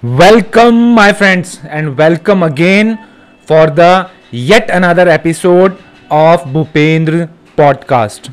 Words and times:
Welcome, 0.00 0.92
my 0.94 1.12
friends, 1.12 1.58
and 1.64 1.98
welcome 1.98 2.44
again 2.44 3.04
for 3.40 3.66
the 3.66 4.08
yet 4.30 4.70
another 4.70 5.08
episode 5.08 5.76
of 6.08 6.44
Bhupendra 6.44 7.28
podcast. 7.56 8.30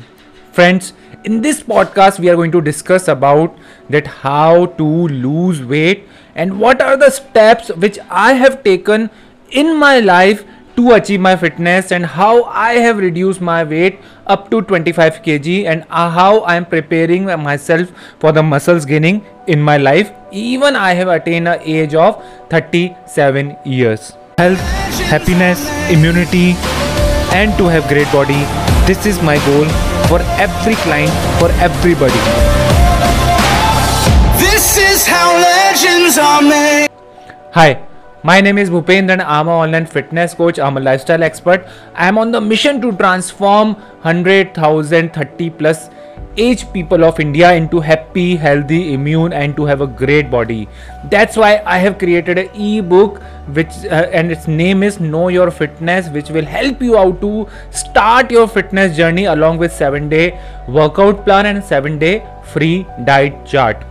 Friends, 0.52 0.92
in 1.24 1.40
this 1.40 1.64
podcast, 1.64 2.20
we 2.20 2.28
are 2.30 2.36
going 2.36 2.52
to 2.52 2.60
discuss 2.60 3.08
about 3.08 3.58
that 3.90 4.06
how 4.06 4.66
to 4.78 4.84
lose 4.84 5.60
weight 5.60 6.06
and 6.36 6.60
what 6.60 6.80
are 6.80 6.96
the 6.96 7.10
steps 7.10 7.70
which 7.70 7.98
I 8.10 8.34
have 8.34 8.62
taken 8.62 9.10
in 9.50 9.76
my 9.76 9.98
life 9.98 10.44
to 10.76 10.92
achieve 10.92 11.20
my 11.20 11.34
fitness 11.36 11.90
and 11.90 12.04
how 12.04 12.44
I 12.44 12.74
have 12.74 12.98
reduced 12.98 13.40
my 13.40 13.64
weight 13.64 13.98
up 14.26 14.50
to 14.50 14.60
25 14.62 15.22
kg 15.22 15.64
and 15.64 15.84
uh, 15.88 16.10
how 16.10 16.40
I 16.40 16.56
am 16.56 16.66
preparing 16.66 17.24
myself 17.42 17.90
for 18.20 18.32
the 18.32 18.42
muscles 18.42 18.84
gaining 18.84 19.24
in 19.46 19.62
my 19.62 19.78
life. 19.78 20.12
Even 20.30 20.76
I 20.76 20.92
have 20.92 21.08
attained 21.08 21.48
a 21.48 21.58
age 21.62 21.94
of 21.94 22.22
37 22.50 23.56
years. 23.64 24.12
Health 24.38 24.60
happiness 25.14 25.66
immunity 25.90 26.54
and 27.32 27.56
to 27.58 27.68
have 27.68 27.88
great 27.88 28.10
body. 28.12 28.44
This 28.86 29.06
is 29.06 29.22
my 29.22 29.36
goal 29.46 29.64
for 30.08 30.20
every 30.38 30.74
client 30.84 31.12
for 31.40 31.50
everybody. 31.68 32.20
This 34.38 34.76
is 34.76 35.06
how 35.06 35.32
legends 35.40 36.18
are 36.18 36.42
made. 36.42 36.88
Hi, 37.52 37.86
my 38.26 38.40
name 38.40 38.58
is 38.58 38.70
Bhupendra 38.70 39.12
and 39.12 39.22
I'm 39.22 39.46
an 39.46 39.54
online 39.54 39.86
fitness 39.86 40.34
coach. 40.34 40.58
I'm 40.58 40.76
a 40.76 40.80
lifestyle 40.80 41.22
expert. 41.22 41.64
I'm 41.94 42.18
on 42.18 42.32
the 42.32 42.40
mission 42.40 42.80
to 42.80 42.90
transform 42.90 43.74
100,000, 43.74 45.12
30 45.14 45.50
plus 45.50 45.90
age 46.36 46.64
people 46.72 47.04
of 47.04 47.20
India 47.20 47.52
into 47.52 47.78
happy, 47.78 48.34
healthy, 48.34 48.94
immune, 48.94 49.32
and 49.32 49.54
to 49.54 49.64
have 49.64 49.80
a 49.80 49.86
great 49.86 50.28
body. 50.28 50.68
That's 51.08 51.36
why 51.36 51.62
I 51.64 51.78
have 51.78 51.98
created 51.98 52.36
an 52.38 52.48
ebook, 52.60 53.22
which 53.58 53.76
uh, 53.84 54.08
and 54.20 54.32
its 54.32 54.48
name 54.48 54.82
is 54.82 54.98
Know 54.98 55.28
Your 55.28 55.52
Fitness, 55.52 56.08
which 56.08 56.28
will 56.30 56.50
help 56.56 56.82
you 56.82 56.98
out 56.98 57.20
to 57.20 57.46
start 57.70 58.32
your 58.32 58.48
fitness 58.48 58.96
journey 58.96 59.26
along 59.26 59.58
with 59.58 59.72
seven 59.72 60.08
day 60.08 60.40
workout 60.66 61.24
plan 61.24 61.46
and 61.46 61.62
seven 61.62 61.96
day 62.00 62.26
free 62.42 62.84
diet 63.04 63.46
chart. 63.46 63.84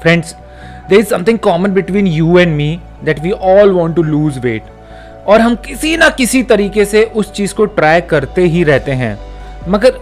Friends, 0.00 0.36
there 0.88 1.00
is 1.00 1.08
something 1.08 1.40
common 1.40 1.74
between 1.74 2.06
you 2.06 2.38
and 2.38 2.56
me 2.56 2.80
that 3.04 3.20
we 3.20 3.30
all 3.30 3.72
want 3.72 3.96
to 3.96 4.02
lose 4.02 4.38
weight 4.38 4.62
और 5.26 5.40
हम 5.40 5.54
किसी 5.66 5.96
ना 5.96 6.08
किसी 6.10 6.42
तरीके 6.42 6.84
से 6.84 7.04
उस 7.04 7.32
चीज़ 7.32 7.54
को 7.54 7.64
try 7.66 8.00
करते 8.00 8.42
ही 8.44 8.62
रहते 8.64 8.92
हैं। 8.92 9.18
मगर 9.68 9.98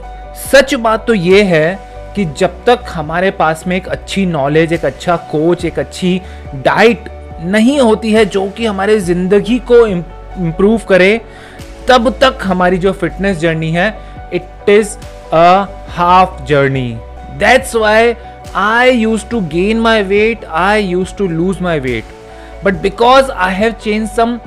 सच 0.53 0.75
बात 0.75 1.07
तो 1.07 1.15
ये 1.15 1.43
है 1.43 1.79
कि 2.17 2.25
जब 2.39 2.65
तक 2.67 2.85
हमारे 2.89 3.31
पास 3.31 3.65
में 3.67 3.77
एक 3.77 3.89
अच्छी 3.89 4.25
नॉलेज 4.27 4.73
एक 4.73 4.85
अच्छा 4.85 5.17
कोच 5.31 5.65
एक 5.65 5.79
अच्छी 5.79 6.21
डाइट 6.55 7.09
नहीं 7.43 7.79
होती 7.81 8.13
है, 8.13 8.25
जो 8.25 8.49
कि 8.49 8.67
हमारे 8.67 8.99
ज़िंदगी 9.01 9.59
को 9.71 9.87
इम्प्रूव 9.87 10.81
करे, 10.89 11.21
तब 11.89 12.09
तक 12.21 12.39
हमारी 12.43 12.79
जो 12.79 12.93
फिटनेस 12.93 13.39
जर्नी 13.39 13.71
है 13.71 13.89
it 14.35 14.69
is 14.71 14.97
a 15.33 15.87
half 15.97 16.43
journey 16.45 16.89
that's 17.39 17.75
why 17.77 18.15
I 18.57 18.91
use 18.91 19.27
to 19.31 19.41
gain 19.49 19.81
my 19.81 20.03
weight 20.03 20.45
I 20.45 20.85
use 20.85 21.15
to 21.19 21.27
lose 21.29 21.63
my 21.63 21.81
weight. 21.81 22.20
But 22.65 22.75
because 22.75 23.31
I 23.31 23.55
have 23.55 23.73
change 23.73 24.09
some 24.09 24.39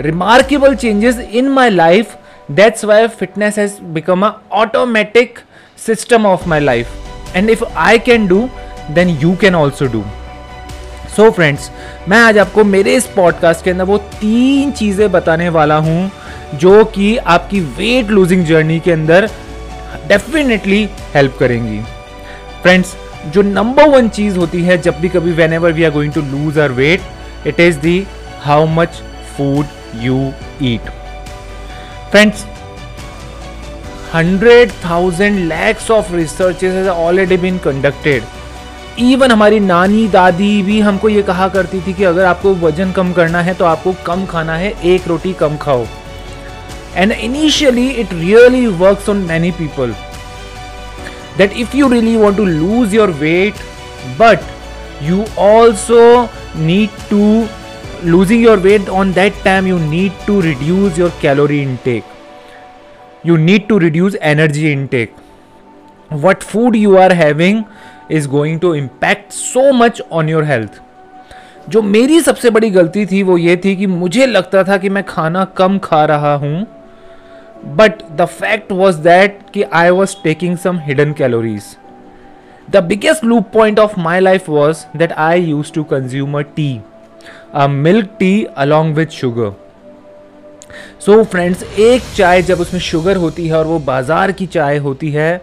remarkable 0.00 0.74
changes 0.74 1.18
in 1.18 1.48
my 1.48 1.70
life 1.70 2.16
that's 2.50 2.84
why 2.84 3.08
fitness 3.08 3.58
has 3.58 3.80
become 3.82 4.26
a 4.26 4.32
automatic 4.52 5.38
system 5.86 6.26
of 6.26 6.48
my 6.48 6.60
life 6.60 7.36
and 7.36 7.50
if 7.50 7.64
I 7.64 7.98
can 7.98 8.26
do 8.26 8.48
then 8.90 9.08
you 9.08 9.36
can 9.36 9.54
also 9.54 9.86
do 9.86 10.04
so 11.16 11.30
friends 11.30 11.70
मैं 12.08 12.18
आज 12.18 12.38
आपको 12.38 12.64
मेरे 12.64 12.94
इस 12.96 13.06
podcast 13.06 13.64
के 13.64 13.70
अंदर 13.70 13.84
वो 13.84 13.98
तीन 13.98 14.70
चीज़ें 14.72 15.10
बताने 15.12 15.48
वाला 15.48 15.76
हूँ, 15.76 16.10
जो 16.54 16.84
कि 16.84 17.16
आपकी 17.16 17.60
वेट 17.60 18.10
लूजिंग 18.10 18.44
जर्नी 18.44 18.78
के 18.80 18.92
अंदर 18.92 19.28
डेफिनेटली 20.08 20.88
हेल्प 21.14 21.36
करेंगी। 21.40 21.80
फ्रेंड्स 22.62 22.94
जो 23.26 23.42
नंबर 23.42 23.88
वन 23.88 24.08
चीज़ 24.08 24.36
होती 24.38 24.62
है 24.62 24.78
जब 24.78 25.00
भी 25.00 25.08
कभी 25.08 25.32
whenever 25.52 25.72
we 25.72 25.84
are 25.84 25.90
going 25.90 26.12
to 26.12 26.20
lose 26.22 26.58
our 26.58 26.72
weight 26.72 27.00
it 27.46 27.60
is 27.60 27.78
the 27.78 28.06
how 28.42 28.66
much 28.74 29.02
food 29.36 29.66
you 30.02 30.32
eat 30.62 30.90
friends 32.10 32.44
hundred 34.14 34.72
thousand 34.84 35.38
lakhs 35.48 35.90
of 35.90 36.12
researches 36.14 36.88
already 36.88 37.36
been 37.36 37.58
conducted 37.64 38.22
even 38.98 39.30
हमारी 39.30 39.58
नानी, 39.60 40.06
दादी 40.08 40.62
भी 40.62 40.78
हमको 40.80 41.08
ये 41.08 41.22
कहा 41.22 41.46
करती 41.48 41.80
थी 41.80 41.92
कि 41.94 42.04
अगर 42.04 42.24
आपको 42.24 42.54
वज़न 42.56 42.90
कम 42.92 43.12
करना 43.12 43.40
है 43.42 43.54
तो 43.54 43.64
आपको 43.64 43.92
कम 44.06 44.24
खाना 44.26 44.56
है, 44.56 44.72
एक 44.84 45.06
रोटी 45.08 45.32
कम 45.32 45.56
खाओ। 45.56 45.84
And 46.96 47.12
initially 47.12 47.88
it 47.90 48.12
really 48.12 48.66
work 48.82 49.08
on 49.10 49.16
many 49.28 49.50
people 49.58 49.94
that 51.38 51.52
if 51.56 51.76
you 51.76 51.88
really 51.88 52.16
want 52.16 52.36
to 52.36 52.44
lose 52.44 52.94
your 52.94 53.10
weight 53.20 53.54
but 54.20 54.40
you 55.02 55.24
also 55.38 56.02
need 56.54 56.90
to 57.08 57.48
losing 58.02 58.40
your 58.40 58.58
weight 58.58 58.88
on 58.88 59.12
that 59.12 59.32
time 59.44 59.66
you 59.66 59.78
need 59.78 60.12
to 60.26 60.40
reduce 60.42 60.98
your 60.98 61.10
calorie 61.22 61.62
intake 61.62 62.04
you 63.22 63.36
need 63.38 63.68
to 63.68 63.78
reduce 63.78 64.16
energy 64.20 64.72
intake 64.72 65.12
what 66.08 66.42
food 66.42 66.76
you 66.76 66.96
are 66.96 67.12
having 67.14 67.64
is 68.08 68.26
going 68.26 68.58
to 68.58 68.72
impact 68.72 69.32
so 69.32 69.72
much 69.72 70.00
on 70.10 70.28
your 70.28 70.44
health 70.44 70.80
जो 71.68 71.80
मेरी 71.82 72.20
सबसे 72.20 72.50
बड़ी 72.50 72.70
गलती 72.70 73.04
थी 73.06 73.22
वो 73.22 73.36
ये 73.38 73.56
थी 73.64 73.74
कि 73.76 73.86
मुझे 73.86 74.26
लगता 74.26 74.62
था 74.64 74.76
कि 74.82 74.88
मैं 74.88 75.02
खाना 75.06 75.44
कम 75.56 75.78
खा 75.78 76.04
रहा 76.04 76.34
हूँ 76.34 76.66
but 77.62 78.16
the 78.16 78.26
fact 78.26 78.72
was 78.72 79.02
that 79.02 79.52
ki 79.52 79.64
I 79.64 79.90
was 79.90 80.14
taking 80.14 80.56
some 80.56 80.78
hidden 80.78 81.14
calories. 81.14 81.76
The 82.72 82.80
biggest 82.80 83.24
loop 83.24 83.50
point 83.50 83.80
of 83.80 83.96
my 83.96 84.20
life 84.20 84.46
was 84.46 84.86
that 84.94 85.18
I 85.18 85.34
used 85.34 85.74
to 85.74 85.82
consume 85.82 86.36
a 86.36 86.44
tea, 86.44 86.80
a 87.52 87.68
milk 87.68 88.16
tea 88.18 88.46
along 88.56 88.94
sugar. 89.10 89.50
So 91.00 91.22
friends 91.24 91.62
एक 91.80 92.02
चाय 92.16 92.42
जब 92.42 92.60
उसमें 92.60 92.80
sugar 92.80 93.16
होती 93.16 93.46
है 93.48 93.54
और 93.56 93.66
वो 93.66 93.78
बाज़ार 93.86 94.32
की 94.32 94.46
चाय 94.46 94.76
होती 94.78 95.10
है 95.10 95.36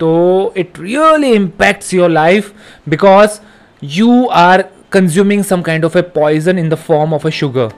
तो 0.00 0.10
it 0.56 0.78
really 0.80 1.32
impacts 1.34 1.92
your 1.94 2.10
life 2.10 2.52
because 2.88 3.38
you 3.82 4.26
are 4.42 4.64
consuming 4.92 5.42
some 5.44 5.62
kind 5.62 5.84
of 5.84 5.98
a 5.98 6.02
poison 6.14 6.58
in 6.58 6.68
the 6.68 6.74
form 6.88 7.14
of 7.14 7.26
a 7.26 7.30
sugar 7.40 7.72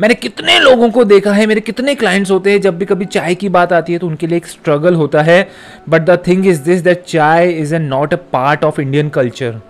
मैंने 0.00 0.14
कितने 0.14 0.58
लोगों 0.58 0.88
को 0.90 1.04
देखा 1.04 1.32
है, 1.32 1.46
मेरे 1.46 1.60
कितने 1.60 1.94
क्लाइंट्स 1.94 2.30
होते 2.30 2.50
हैं, 2.50 2.60
जब 2.60 2.78
भी 2.78 2.84
कभी 2.84 3.04
चाय 3.06 3.34
की 3.34 3.48
बात 3.48 3.72
आती 3.72 3.92
है 3.92 3.98
तो 3.98 4.06
उनके 4.06 4.26
लिए 4.26 4.36
एक 4.36 4.46
स्ट्रगल 4.46 4.94
होता 4.94 5.22
है। 5.22 5.48
But 5.88 6.02
the 6.02 6.18
thing 6.26 6.46
is 6.46 6.62
this 6.62 6.80
that 6.82 7.02
chai 7.04 7.50
is 7.50 7.74
a 7.74 7.78
not 7.78 8.14
a 8.14 8.18
part 8.32 8.64
of 8.64 8.80
Indian 8.80 9.08
culture 9.08 9.60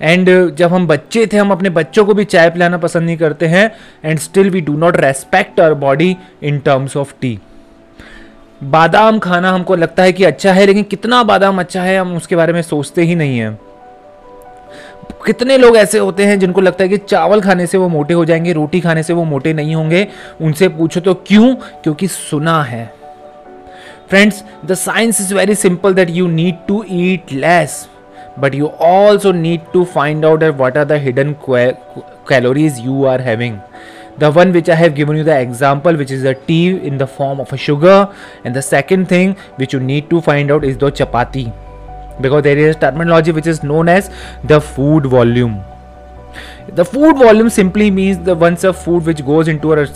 and 0.00 0.28
जब 0.56 0.72
हम 0.72 0.86
बच्चे 0.86 1.26
थे, 1.26 1.36
हम 1.36 1.50
अपने 1.52 1.70
बच्चों 1.70 2.04
को 2.04 2.14
भी 2.14 2.24
चाय 2.26 2.50
पिलाना 2.50 2.78
पसंद 2.78 3.02
नहीं 3.02 3.16
करते 3.16 3.46
हैं 3.46 3.70
and 4.04 4.18
still 4.18 4.50
we 4.50 4.60
do 4.60 4.76
not 4.76 4.96
respect 4.96 5.60
our 5.60 5.74
body 5.76 6.16
in 6.42 6.58
terms 6.58 6.96
of 6.96 7.14
tea 7.20 7.38
बादाम 8.62 9.18
खाना 9.18 9.50
हमको 9.52 9.76
लगता 9.76 10.02
है 10.02 10.12
कि 10.12 10.24
अच्छा 10.24 10.52
है, 10.52 10.66
लेकिन 10.66 10.82
कितना 10.82 11.22
बादाम 11.24 11.60
अच्छा 11.60 11.82
है, 11.82 11.98
हम 11.98 12.16
उसके 12.16 12.36
बारे 12.36 12.52
में 12.52 12.62
सोचते 12.62 13.02
ही 13.02 13.14
नहीं 13.14 13.38
हैं। 13.38 13.58
कितने 15.26 15.56
लोग 15.58 15.76
ऐसे 15.76 15.98
होते 15.98 16.24
हैं 16.24 16.38
जिनको 16.38 16.60
लगता 16.60 16.84
है 16.84 16.88
कि 16.88 16.96
चावल 16.98 17.40
खाने 17.40 17.66
से 17.66 17.78
वो 17.78 17.88
मोटे 17.88 18.14
हो 18.14 18.24
जाएँगे, 18.24 18.52
रोटी 18.52 18.80
खाने 18.80 19.02
से 19.02 19.12
वो 19.12 19.24
मोटे 19.24 19.52
नहीं 19.52 19.74
होंगे? 19.74 20.06
उनसे 20.40 20.68
पूछो 20.68 21.00
तो 21.00 21.14
क्यों? 21.26 21.54
क्योंकि 21.82 22.08
सुना 22.08 22.62
है। 22.62 22.84
Friends 24.10 24.42
the 24.66 24.74
science 24.74 25.20
is 25.20 25.34
very 25.34 25.54
simple 25.54 25.94
that 25.94 26.10
you 26.10 26.26
need 26.26 26.66
to 26.68 26.84
eat 26.90 27.32
less 27.32 27.88
but 28.38 28.54
you 28.54 28.66
also 28.80 29.32
need 29.32 29.60
to 29.72 29.84
find 29.84 30.24
out 30.24 30.40
that 30.40 30.54
what 30.58 30.76
are 30.76 30.84
the 30.84 30.92
hidden 30.92 31.34
calories 32.28 32.80
you 32.80 33.04
are 33.04 33.20
having 33.20 33.58
the 34.20 34.24
one 34.24 34.52
which 34.52 34.70
I 34.70 34.76
have 34.76 34.92
given 34.92 35.16
you 35.16 35.24
the 35.24 35.28
example 35.28 35.96
which 35.96 36.12
is 36.12 36.26
a 36.28 36.32
tea 36.46 36.64
in 36.70 36.98
the 36.98 37.04
form 37.18 37.40
of 37.40 37.54
a 37.54 37.58
sugar 37.58 38.06
and 38.46 38.56
the 38.56 38.60
second 38.60 39.10
thing 39.10 39.34
which 39.58 39.74
you 39.74 39.80
need 39.80 40.08
to 40.08 40.20
find 40.20 40.52
out 40.52 40.64
is 40.64 40.78
the 40.78 40.90
chapati 40.90 41.46
because 42.20 42.42
there 42.42 42.58
is 42.58 42.76
a 42.76 42.78
terminology 42.78 43.32
which 43.32 43.46
is 43.46 43.62
known 43.62 43.88
as 43.88 44.10
the 44.44 44.60
food 44.60 45.06
volume. 45.06 45.62
The 46.74 46.84
food 46.84 47.18
volume 47.18 47.50
simply 47.50 47.90
means 47.90 48.18
the 48.18 48.34
once 48.34 48.64
a 48.64 48.72
food 48.72 49.04
which 49.04 49.24
goes 49.24 49.48
into 49.48 49.72
our 49.72 49.86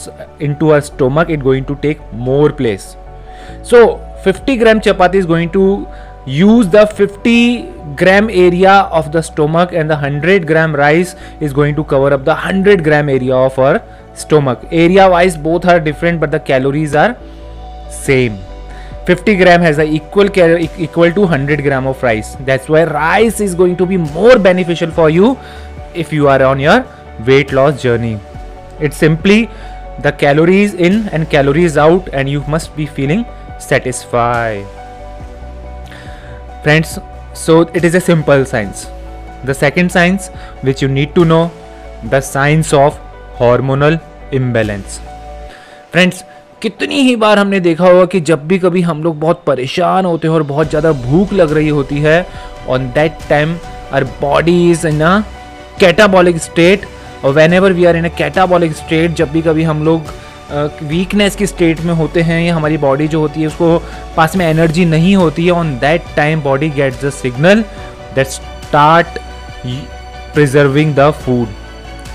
into 0.41 0.71
our 0.71 0.81
stomach 0.81 1.31
it 1.31 1.45
going 1.45 1.65
to 1.67 1.77
take 1.77 2.01
more 2.13 2.51
place. 2.51 2.97
So 3.63 4.01
50 4.25 4.57
gram 4.57 4.81
chapati 4.81 5.15
is 5.15 5.27
going 5.27 5.51
to 5.51 5.87
use 6.27 6.69
the 6.69 6.87
50 6.87 7.73
gram 7.97 8.31
area 8.31 8.73
of 9.01 9.13
the 9.13 9.23
stomach 9.23 9.73
and 9.73 9.91
the 9.91 9.95
100 9.95 10.47
gram 10.47 10.75
rice 10.75 11.15
is 11.41 11.53
going 11.53 11.77
to 11.77 11.85
cover 11.85 12.13
up 12.15 12.25
the 12.25 12.35
100 12.35 12.83
gram 12.83 13.09
area 13.09 13.37
of 13.37 13.59
our 13.59 13.83
stomach. 14.15 14.67
Area 14.71 15.09
wise 15.09 15.37
both 15.37 15.67
are 15.67 15.79
different 15.79 16.21
but 16.21 16.31
the 16.31 16.41
calories 16.41 16.95
are 16.95 17.17
same 17.91 18.39
50 19.07 19.37
gram 19.37 19.61
has 19.61 19.79
a 19.79 19.85
equal 19.85 20.27
equal 20.27 21.13
to 21.13 21.21
100 21.21 21.63
gram 21.63 21.87
of 21.87 22.03
rice 22.03 22.37
that's 22.41 22.69
why 22.69 22.85
rice 22.85 23.41
is 23.41 23.55
going 23.55 23.77
to 23.77 23.87
be 23.87 23.97
more 23.99 24.39
beneficial 24.39 24.91
for 24.91 25.11
you 25.11 25.37
if 25.95 26.13
you 26.13 26.29
are 26.29 26.43
on 26.43 26.61
your 26.61 26.85
weight 27.27 27.53
loss 27.53 27.83
journey. 27.83 28.19
It's 28.81 28.97
simply 28.97 29.49
the 30.01 30.13
calories 30.13 30.75
in 30.75 31.09
and 31.09 31.31
calories 31.31 31.77
out, 31.77 32.09
and 32.13 32.29
you 32.29 32.43
must 32.43 32.77
be 32.77 32.87
feeling 32.87 33.25
satisfied. 33.59 34.67
Friends, 36.63 36.99
so 37.33 37.61
it 37.61 37.85
is 37.85 37.95
a 37.95 38.01
simple 38.01 38.45
science. 38.45 38.87
The 39.45 39.55
second 39.55 39.93
science 39.93 40.29
which 40.63 40.81
you 40.83 40.89
need 40.89 41.15
to 41.15 41.25
know 41.25 41.53
the 42.05 42.21
science 42.21 42.73
of 42.73 42.99
hormonal 43.37 44.01
imbalance. 44.33 45.01
Friends, 45.91 46.25
कितनी 46.65 47.01
ही 47.03 47.15
बार 47.17 47.39
हमने 47.39 47.59
देखा 47.61 47.85
होगा 47.85 48.05
कि 48.07 48.21
जब 48.21 48.47
भी 48.49 48.59
कभी 48.59 48.81
हम 48.83 49.03
लोग 49.03 49.19
बहुत 49.21 49.43
परेशान 49.47 50.05
होते 50.05 50.29
हैं 50.29 50.35
और 50.35 50.43
बहुत 50.43 50.69
ज़्यादा 50.69 50.93
भूख 51.01 51.33
लग 51.33 51.53
रही 51.53 51.69
होती 51.69 51.99
है 51.99 52.27
on 52.69 52.87
that 52.91 53.19
time 53.29 53.57
our 53.93 54.05
body 54.21 54.55
is 54.71 54.87
in 54.87 55.01
a 55.01 55.19
catabolic 55.81 56.37
state 56.37 56.87
और 57.25 57.33
whenever 57.53 57.73
we 57.73 57.85
are 57.85 57.97
in 57.97 58.05
a 58.05 58.15
catabolic 58.19 58.73
state 58.73 59.15
जब 59.15 59.33
भी 59.33 59.43
कभी 59.43 59.63
हम 59.63 59.85
लोग 59.85 60.13
वीकनेस 60.83 61.37
की 61.37 61.47
स्टेट 61.47 61.81
में 61.81 61.93
होते 61.95 62.23
हैं 62.23 62.41
या 62.43 62.55
हमारी 62.57 62.77
बॉडी 62.79 63.09
जो 63.09 63.21
होती 63.21 63.41
है, 63.41 63.47
उसको 63.47 63.79
पास 64.17 64.37
में 64.37 64.47
एनर्जी 64.47 64.85
नहीं 64.85 65.15
होती 65.17 65.45
है 65.47 65.53
on 65.53 65.79
that 65.79 66.03
time 66.17 66.43
body 66.43 66.71
gets 66.71 67.05
the 67.05 67.11
signal 67.11 67.63
that 68.15 68.27
start 68.29 69.19
preserving 70.35 70.95
the 70.95 71.11
food 71.25 71.49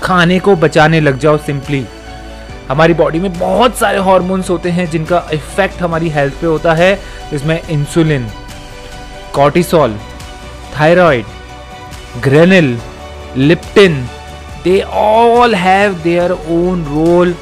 खाने 0.02 0.38
को 0.38 0.56
बचाने 0.56 1.00
लग 1.00 1.18
जाओ 1.18 1.36
सिंपली 1.38 1.84
हमारी 2.70 2.94
बॉडी 2.94 3.18
में 3.18 3.32
बहुत 3.38 3.76
सारे 3.78 3.98
हॉर्मोन्स 4.08 4.50
होते 4.50 4.70
हैं 4.70 4.90
जिनका 4.90 5.22
इफ़ेक्ट 5.32 5.80
हमारी 5.82 6.08
हेल्थ 6.08 6.34
पे 6.40 6.46
होता 6.46 6.74
है। 6.74 6.92
इसमें 7.34 7.60
insulin 7.60 8.28
cortisol 9.34 9.96
thyroid 10.78 11.24
ghrelin 12.24 12.76
leptin 13.36 13.96
they 14.64 14.80
all 14.92 15.54
have 15.54 15.94
their 16.04 16.32
own 16.32 16.84
role 16.84 17.34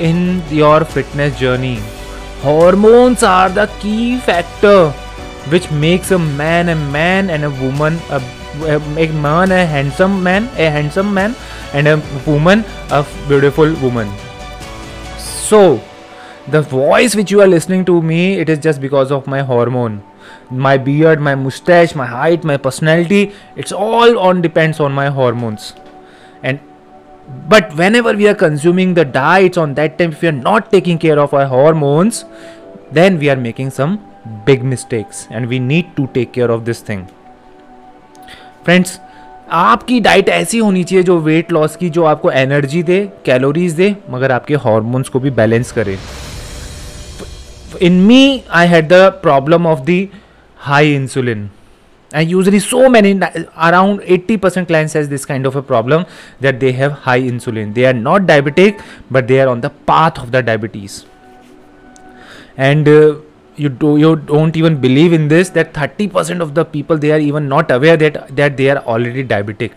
in 0.00 0.42
your 0.52 0.84
fitness 0.94 1.38
journey 1.40 1.76
hormones 2.44 3.24
are 3.24 3.52
the 3.52 3.68
key 3.82 4.18
factor 4.26 4.92
which 5.50 5.70
makes 5.86 6.12
a 6.12 6.18
man 6.18 6.68
a 6.68 6.74
man 6.74 7.30
and 7.30 7.44
a 7.44 7.48
woman 7.60 8.00
एक 8.98 9.10
man 9.24 9.52
a 9.52 9.62
handsome 9.74 10.18
man 10.24 10.48
a 10.58 10.68
handsome 10.76 11.14
man 11.14 11.34
and 11.74 11.88
a 11.88 11.94
woman 12.26 12.64
a 12.92 13.00
beautiful 13.28 13.76
woman 13.80 14.14
So, 15.52 15.82
the 16.48 16.62
voice 16.62 17.14
which 17.14 17.30
you 17.30 17.42
are 17.42 17.46
listening 17.46 17.84
to 17.84 18.00
me, 18.00 18.38
it 18.38 18.48
is 18.48 18.58
just 18.58 18.80
because 18.80 19.12
of 19.12 19.26
my 19.26 19.40
hormone. 19.42 20.02
My 20.50 20.78
beard, 20.78 21.20
my 21.20 21.34
mustache, 21.34 21.94
my 21.94 22.06
height, 22.06 22.42
my 22.42 22.56
personality, 22.56 23.32
it's 23.54 23.70
all 23.70 24.18
on 24.18 24.40
depends 24.40 24.80
on 24.80 24.94
my 24.94 25.10
hormones. 25.10 25.74
And 26.42 26.58
but 27.50 27.76
whenever 27.76 28.14
we 28.14 28.28
are 28.28 28.34
consuming 28.34 28.94
the 28.94 29.04
diets 29.04 29.58
on 29.58 29.74
that 29.74 29.98
time, 29.98 30.12
if 30.12 30.22
we 30.22 30.28
are 30.28 30.40
not 30.48 30.72
taking 30.72 30.98
care 30.98 31.18
of 31.18 31.34
our 31.34 31.44
hormones, 31.44 32.24
then 32.90 33.18
we 33.18 33.28
are 33.28 33.36
making 33.36 33.72
some 33.82 34.00
big 34.46 34.64
mistakes 34.64 35.26
and 35.30 35.50
we 35.50 35.58
need 35.58 35.94
to 35.98 36.06
take 36.14 36.32
care 36.32 36.50
of 36.50 36.64
this 36.64 36.80
thing. 36.80 37.10
Friends, 38.62 39.00
आपकी 39.52 39.98
diet 40.00 40.28
ऐसी 40.28 40.58
होनी 40.58 40.82
चाहिए 40.84 41.02
जो 41.04 41.18
weight 41.20 41.52
loss 41.52 41.76
की, 41.76 41.88
जो 41.90 42.04
आपको 42.04 42.30
energy 42.30 42.82
दे 42.82 43.00
calories 43.26 43.72
दे, 43.72 43.94
मगर 44.10 44.32
आपके 44.32 44.54
हॉर्मोन्स 44.56 45.08
को 45.08 45.20
भी 45.20 45.30
बैलेंस 45.30 45.72
करे। 45.72 45.98
In 47.82 48.00
me 48.02 48.42
I 48.50 48.66
had 48.66 48.88
the 48.88 49.08
problem 49.22 49.66
of 49.66 49.80
the 49.80 50.06
high 50.60 50.94
insulin 50.94 51.48
and 52.12 52.30
usually 52.30 52.60
so 52.60 52.88
many 52.88 53.18
around 53.58 54.00
eighty 54.08 54.36
percent 54.36 54.66
client 54.66 54.96
has 54.96 55.08
this 55.10 55.24
kind 55.24 55.46
of 55.46 55.58
a 55.58 55.60
problem 55.68 56.04
that 56.42 56.58
they 56.58 56.70
have 56.70 56.96
high 57.02 57.26
insulin 57.28 57.72
they 57.72 57.84
are 57.84 57.94
not 57.94 58.22
diabetic 58.22 58.78
but 59.12 59.24
they 59.24 59.38
are 59.38 59.48
on 59.48 59.60
the 59.60 59.70
path 59.88 60.18
of 60.18 60.30
the 60.30 60.44
diabetes 60.44 61.00
and 62.58 62.88
you 63.56 63.68
do 63.68 63.96
you 63.96 64.16
don't 64.16 64.56
even 64.56 64.80
believe 64.80 65.12
in 65.12 65.28
this 65.28 65.50
that 65.50 65.72
30% 65.74 66.40
of 66.40 66.54
the 66.54 66.64
people 66.64 66.96
they 66.96 67.12
are 67.12 67.18
even 67.18 67.48
not 67.48 67.70
aware 67.70 67.96
that 67.96 68.34
that 68.36 68.56
they 68.56 68.70
are 68.70 68.78
already 68.78 69.24
diabetic 69.24 69.72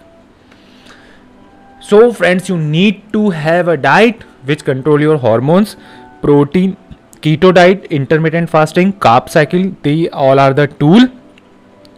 so 1.82 2.14
friends 2.14 2.48
you 2.50 2.58
need 2.58 3.02
to 3.12 3.30
have 3.30 3.68
a 3.68 3.78
diet 3.78 4.24
which 4.46 4.64
control 4.64 5.02
your 5.02 5.18
hormones 5.18 5.76
protein 6.22 6.78
keto 7.22 7.54
diet 7.54 7.86
intermittent 8.00 8.50
fasting 8.50 8.94
carb 8.94 9.30
cycle 9.30 9.70
they 9.84 10.10
all 10.10 10.40
are 10.40 10.54
the 10.54 10.68
tool 10.84 11.08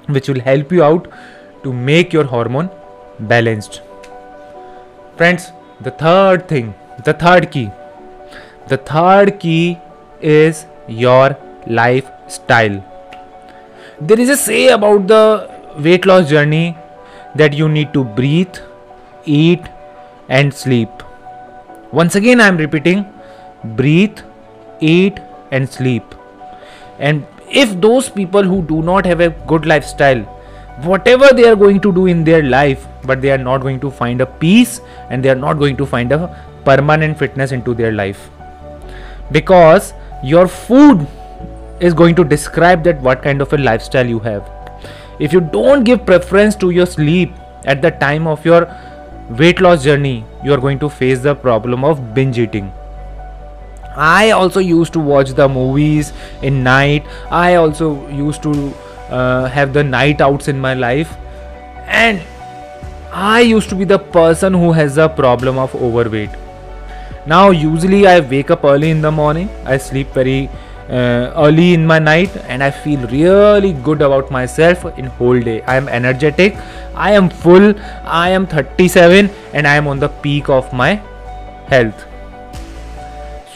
which 0.07 0.29
will 0.29 0.39
help 0.39 0.71
you 0.71 0.83
out 0.83 1.07
to 1.63 1.73
make 1.73 2.13
your 2.13 2.23
hormone 2.23 2.69
balanced. 3.19 3.81
Friends, 5.17 5.51
the 5.81 5.91
third 5.91 6.47
thing, 6.47 6.73
the 7.05 7.13
third 7.13 7.51
key, 7.51 7.69
the 8.67 8.77
third 8.77 9.39
key 9.39 9.77
is 10.21 10.65
your 10.87 11.37
lifestyle. 11.69 12.83
There 14.01 14.19
is 14.19 14.29
a 14.29 14.37
say 14.37 14.67
about 14.69 15.07
the 15.07 15.49
weight 15.79 16.05
loss 16.05 16.29
journey 16.29 16.77
that 17.35 17.53
you 17.53 17.69
need 17.69 17.93
to 17.93 18.03
breathe, 18.03 18.55
eat, 19.25 19.61
and 20.29 20.53
sleep. 20.53 20.89
Once 21.91 22.15
again, 22.15 22.41
I 22.41 22.47
am 22.47 22.57
repeating 22.57 23.05
breathe, 23.75 24.19
eat, 24.79 25.19
and 25.51 25.67
sleep. 25.69 26.03
And 26.99 27.25
if 27.49 27.79
those 27.81 28.09
people 28.09 28.43
who 28.43 28.61
do 28.61 28.81
not 28.81 29.05
have 29.05 29.19
a 29.21 29.29
good 29.47 29.65
lifestyle 29.65 30.25
whatever 30.83 31.29
they 31.33 31.47
are 31.47 31.55
going 31.55 31.79
to 31.81 31.91
do 31.91 32.05
in 32.05 32.23
their 32.23 32.43
life 32.43 32.85
but 33.03 33.21
they 33.21 33.31
are 33.31 33.37
not 33.37 33.61
going 33.61 33.79
to 33.79 33.89
find 33.89 34.21
a 34.21 34.25
peace 34.25 34.79
and 35.09 35.23
they 35.23 35.29
are 35.29 35.35
not 35.35 35.57
going 35.57 35.75
to 35.75 35.85
find 35.85 36.11
a 36.11 36.45
permanent 36.65 37.17
fitness 37.17 37.51
into 37.51 37.73
their 37.73 37.91
life 37.91 38.29
because 39.31 39.93
your 40.23 40.47
food 40.47 41.07
is 41.79 41.93
going 41.93 42.15
to 42.15 42.23
describe 42.23 42.83
that 42.83 43.01
what 43.01 43.21
kind 43.21 43.41
of 43.41 43.53
a 43.53 43.57
lifestyle 43.57 44.05
you 44.05 44.19
have 44.19 44.49
if 45.19 45.33
you 45.33 45.41
don't 45.41 45.83
give 45.83 46.05
preference 46.05 46.55
to 46.55 46.69
your 46.69 46.85
sleep 46.85 47.31
at 47.65 47.81
the 47.81 47.91
time 47.91 48.27
of 48.27 48.43
your 48.45 48.67
weight 49.39 49.61
loss 49.61 49.83
journey 49.83 50.23
you 50.43 50.53
are 50.53 50.61
going 50.65 50.79
to 50.79 50.89
face 50.89 51.19
the 51.21 51.35
problem 51.35 51.83
of 51.83 52.13
binge 52.13 52.39
eating 52.39 52.71
I 53.97 54.29
also 54.29 54.59
used 54.59 54.93
to 54.93 54.99
watch 54.99 55.31
the 55.31 55.49
movies 55.49 56.13
in 56.43 56.63
night. 56.63 57.03
I 57.31 57.55
also 57.55 58.07
used 58.09 58.43
to 58.43 58.51
uh, 59.09 59.45
have 59.45 59.73
the 59.73 59.83
night 59.83 60.21
outs 60.21 60.47
in 60.47 60.59
my 60.59 60.75
life, 60.75 61.15
and 61.87 62.21
I 63.11 63.39
used 63.41 63.69
to 63.69 63.75
be 63.75 63.85
the 63.85 63.97
person 63.97 64.53
who 64.53 64.71
has 64.71 64.99
a 64.99 65.09
problem 65.09 65.57
of 65.57 65.73
overweight. 65.73 66.29
Now, 67.25 67.49
usually, 67.49 68.05
I 68.05 68.19
wake 68.19 68.51
up 68.51 68.63
early 68.63 68.91
in 68.91 69.01
the 69.01 69.11
morning. 69.11 69.49
I 69.65 69.77
sleep 69.77 70.13
very 70.13 70.47
uh, 70.89 71.33
early 71.35 71.73
in 71.73 71.85
my 71.85 71.99
night, 71.99 72.35
and 72.47 72.63
I 72.63 72.71
feel 72.71 73.07
really 73.07 73.73
good 73.73 74.01
about 74.01 74.31
myself 74.31 74.85
in 74.97 75.05
whole 75.05 75.39
day. 75.39 75.61
I 75.63 75.75
am 75.75 75.87
energetic. 75.87 76.55
I 76.95 77.11
am 77.11 77.29
full. 77.29 77.73
I 78.03 78.29
am 78.29 78.47
37, 78.47 79.29
and 79.53 79.67
I 79.67 79.75
am 79.75 79.87
on 79.87 79.99
the 79.99 80.09
peak 80.09 80.49
of 80.49 80.71
my 80.73 81.01
health 81.67 82.07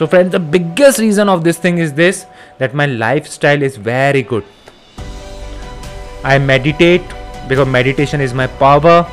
so 0.01 0.07
friends, 0.07 0.31
the 0.31 0.39
biggest 0.39 0.97
reason 0.97 1.29
of 1.29 1.43
this 1.43 1.59
thing 1.59 1.77
is 1.77 1.93
this 1.93 2.25
that 2.57 2.73
my 2.73 2.87
lifestyle 2.87 3.61
is 3.61 3.75
very 3.77 4.23
good. 4.23 4.43
I 6.23 6.39
meditate 6.39 7.03
because 7.47 7.67
meditation 7.67 8.19
is 8.19 8.33
my 8.33 8.47
power. 8.47 9.05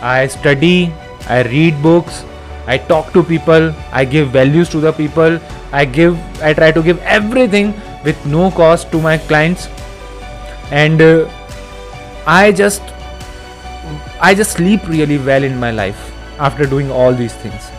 I 0.00 0.26
study, 0.28 0.90
I 1.28 1.42
read 1.42 1.82
books, 1.82 2.24
I 2.66 2.78
talk 2.78 3.12
to 3.12 3.22
people, 3.22 3.74
I 3.92 4.04
give 4.04 4.30
values 4.30 4.68
to 4.70 4.80
the 4.80 4.92
people, 4.92 5.38
I 5.72 5.84
give 5.84 6.18
I 6.42 6.54
try 6.54 6.72
to 6.72 6.82
give 6.82 6.98
everything 7.00 7.74
with 8.04 8.24
no 8.26 8.50
cost 8.50 8.90
to 8.92 9.00
my 9.00 9.18
clients 9.18 9.68
and 10.70 11.00
uh, 11.00 11.28
I 12.26 12.52
just 12.52 12.82
I 14.20 14.34
just 14.34 14.52
sleep 14.52 14.88
really 14.88 15.18
well 15.18 15.44
in 15.44 15.58
my 15.58 15.70
life 15.70 16.12
after 16.38 16.66
doing 16.66 16.90
all 16.90 17.12
these 17.12 17.34
things. 17.34 17.70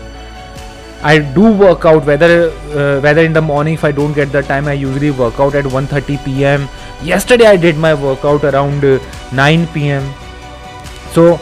I 1.01 1.19
do 1.19 1.51
work 1.51 1.85
out 1.85 2.05
whether 2.05 2.49
uh, 2.49 2.99
whether 2.99 3.21
in 3.21 3.33
the 3.33 3.41
morning 3.41 3.75
if 3.75 3.83
I 3.83 3.91
don't 3.91 4.13
get 4.13 4.31
the 4.31 4.41
time 4.41 4.67
I 4.67 4.73
usually 4.73 5.11
work 5.11 5.39
out 5.39 5.55
at 5.55 5.65
1:30 5.65 6.23
p.m. 6.25 6.69
Yesterday 7.03 7.47
I 7.47 7.57
did 7.57 7.77
my 7.77 7.93
workout 7.93 8.43
around 8.43 8.83
uh, 8.83 8.99
9 9.31 9.67
p.m. 9.73 10.13
So 11.11 11.39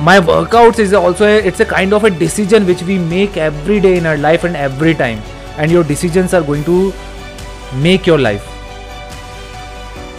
my 0.00 0.18
workouts 0.18 0.78
is 0.78 0.92
also 0.92 1.26
a, 1.26 1.38
it's 1.38 1.60
a 1.60 1.64
kind 1.64 1.92
of 1.92 2.04
a 2.04 2.10
decision 2.10 2.66
which 2.66 2.82
we 2.82 2.98
make 2.98 3.36
every 3.36 3.80
day 3.80 3.96
in 3.98 4.06
our 4.06 4.16
life 4.16 4.44
and 4.44 4.56
every 4.56 4.94
time. 4.94 5.20
And 5.58 5.70
your 5.70 5.84
decisions 5.84 6.34
are 6.34 6.42
going 6.42 6.64
to 6.64 6.92
make 7.76 8.06
your 8.06 8.18
life. 8.18 8.48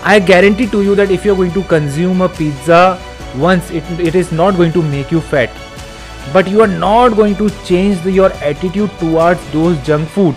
I 0.04 0.20
guarantee 0.20 0.68
to 0.68 0.84
you 0.84 0.96
that 0.96 1.12
if 1.12 1.26
you're 1.26 1.36
going 1.36 1.54
to 1.54 1.64
consume 1.64 2.22
a 2.22 2.30
pizza 2.30 3.02
once 3.38 3.72
it, 3.72 3.84
it 4.00 4.16
is 4.16 4.32
not 4.32 4.56
going 4.56 4.72
to 4.74 4.82
make 4.82 5.12
you 5.12 5.22
fat. 5.22 5.50
But 6.32 6.48
you 6.48 6.62
are 6.62 6.68
not 6.68 7.16
going 7.16 7.36
to 7.38 7.50
change 7.66 8.02
the, 8.02 8.12
your 8.12 8.32
attitude 8.34 8.92
towards 9.00 9.52
those 9.52 9.78
junk 9.86 10.08
food 10.10 10.36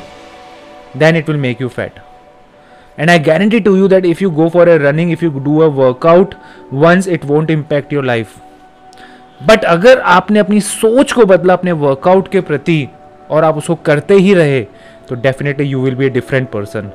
then 0.98 1.16
it 1.16 1.26
will 1.26 1.36
make 1.36 1.60
you 1.60 1.68
fat. 1.68 2.02
And 2.98 3.10
i 3.10 3.18
guarantee 3.18 3.60
to 3.60 3.76
you 3.76 3.88
that 3.88 4.06
if 4.06 4.22
you 4.22 4.30
go 4.30 4.48
for 4.48 4.66
a 4.66 4.78
running 4.78 5.10
if 5.10 5.20
you 5.20 5.30
do 5.46 5.60
a 5.62 5.68
workout 5.68 6.34
once 6.72 7.06
it 7.06 7.24
won't 7.24 7.50
impact 7.50 7.92
your 7.92 8.02
life 8.02 8.40
but 9.40 9.64
अगर 9.64 9.98
आपने 10.00 10.38
अपनी 10.38 10.60
सोच 10.60 11.12
को 11.12 11.24
बदला 11.26 11.54
अपने 11.54 11.72
workout 11.72 12.28
के 12.28 12.40
प्रति 12.40 12.88
और 13.30 13.44
आप 13.44 13.56
उसको 13.56 13.74
करते 13.86 14.14
ही 14.14 14.34
रहे 14.34 14.60
तो 15.08 15.14
definitely 15.14 15.66
you 15.66 15.80
will 15.80 15.94
be 15.94 16.06
a 16.06 16.08
different 16.10 16.48
person 16.50 16.90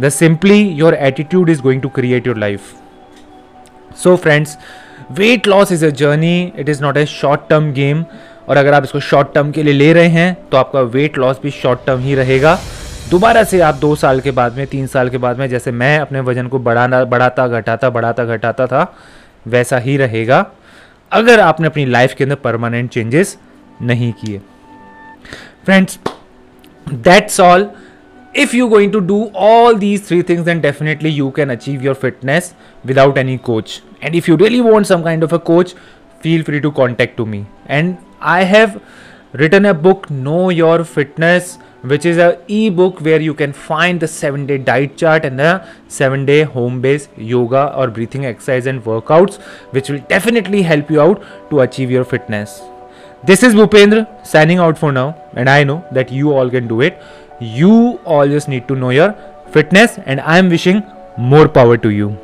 the 0.00 0.08
simply 0.08 0.60
your 0.78 0.94
attitude 0.94 1.50
is 1.50 1.60
going 1.62 1.82
to 1.82 1.88
create 1.88 2.26
your 2.26 2.38
life 2.38 2.72
so 4.02 4.16
friends 4.16 4.56
weight 5.18 5.46
loss 5.46 5.72
is 5.72 5.84
a 5.86 5.90
journey 6.02 6.52
it 6.58 6.68
is 6.68 6.82
not 6.82 6.96
a 6.96 7.04
short 7.06 7.48
term 7.50 7.72
game 7.72 8.04
और 8.48 8.56
अगर 8.56 8.74
आप 8.74 8.84
इसको 8.84 9.00
short 9.00 9.32
term 9.34 9.50
के 9.50 9.62
लिए 9.62 9.74
ले 9.74 9.92
रहे 9.92 10.08
हैं 10.08 10.36
तो 10.50 10.56
आपका 10.56 10.80
वेट 10.96 11.18
लॉस 11.18 11.40
भी 11.42 11.50
शॉर्ट 11.50 11.86
टर्म 11.86 12.00
ही 12.00 12.14
रहेगा। 12.14 12.58
दोबारा 13.10 13.42
से 13.44 13.60
आप 13.60 13.74
दो 13.74 13.94
साल 13.94 14.20
के 14.20 14.30
बाद 14.30 14.56
में, 14.56 14.66
तीन 14.66 14.86
साल 14.86 15.08
के 15.08 15.18
बाद 15.18 15.38
में, 15.38 15.48
जैसे 15.48 15.70
मैं 15.72 15.98
अपने 15.98 16.20
वज़न 16.20 16.46
को 16.48 16.58
बढ़ाना, 16.58 17.02
बढ़ाता, 17.04 17.46
घटाता 17.48 17.90
बढ़ाता, 17.90 18.24
घटाता 18.24 18.66
था, 18.66 18.94
वैसा 19.46 19.78
ही 19.78 19.96
रहेगा। 19.96 20.44
अगर 21.14 21.40
आपने 21.40 21.66
अपनी 21.66 21.84
लाइफ 21.86 22.14
के 22.14 22.24
अंदर 22.24 22.36
परमानेंट 22.44 22.90
चेंजेस 22.90 23.36
नहीं 23.82 24.12
किए। 24.20 24.40
Friends 25.64 25.98
that's 26.86 27.40
all 27.40 27.70
if 28.36 28.56
you 28.56 28.68
going 28.68 28.92
to 28.92 28.98
do 29.00 29.24
all 29.36 29.76
these 29.78 30.06
three 30.08 30.22
things 30.22 30.48
and 30.48 30.62
definitely 30.62 31.10
you 31.10 31.30
can 31.30 31.50
achieve 31.50 31.82
your 31.82 31.94
fitness 31.94 32.54
without 32.86 33.18
any 33.18 33.36
coach 33.44 33.80
and 34.02 34.14
if 34.14 34.30
you 34.30 34.36
really 34.36 34.60
want 34.60 34.86
some 34.86 35.02
kind 35.02 35.24
of 35.24 35.34
a 35.34 35.38
coach 35.46 35.74
feel 36.22 36.42
free 36.42 36.60
to 36.60 36.70
contact 36.70 37.16
to 37.16 37.26
me 37.26 37.44
and 37.70 37.94
I 38.22 38.44
have 38.44 38.80
written 39.34 39.64
a 39.64 39.72
book 39.72 40.10
know 40.10 40.50
your 40.50 40.82
fitness 40.84 41.58
which 41.92 42.06
is 42.10 42.18
a 42.18 42.28
ebook 42.48 43.00
where 43.00 43.20
you 43.20 43.34
can 43.34 43.52
find 43.52 44.00
the 44.00 44.08
7 44.08 44.46
day 44.46 44.58
diet 44.58 44.96
chart 44.96 45.24
and 45.24 45.38
the 45.38 45.50
7 45.88 46.24
day 46.30 46.42
home 46.42 46.80
based 46.80 47.10
yoga 47.16 47.64
or 47.76 47.88
breathing 47.98 48.24
exercise 48.26 48.66
and 48.66 48.84
workouts 48.84 49.40
which 49.78 49.90
will 49.90 50.00
definitely 50.14 50.62
help 50.62 50.90
you 50.90 51.00
out 51.00 51.22
to 51.50 51.60
achieve 51.66 51.90
your 51.90 52.04
fitness 52.14 52.62
this 53.24 53.42
is 53.42 53.54
Bhupendra 53.54 54.06
signing 54.34 54.58
out 54.58 54.78
for 54.78 54.92
now 54.92 55.08
and 55.34 55.48
I 55.50 55.62
know 55.64 55.84
that 55.92 56.10
you 56.12 56.32
all 56.32 56.50
can 56.50 56.68
do 56.68 56.80
it 56.80 57.00
you 57.40 58.00
all 58.04 58.26
just 58.26 58.48
need 58.48 58.68
to 58.68 58.76
know 58.76 58.90
your 58.90 59.14
fitness 59.52 59.98
and 60.06 60.20
I 60.20 60.38
am 60.38 60.48
wishing 60.48 60.82
more 61.16 61.48
power 61.48 61.76
to 61.76 61.90
you. 61.90 62.23